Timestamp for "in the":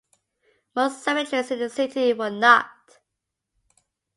1.51-1.69